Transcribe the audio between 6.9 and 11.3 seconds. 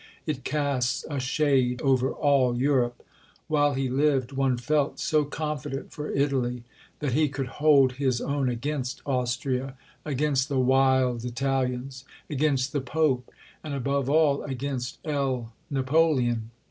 that he could hold his own against Austria, against the wild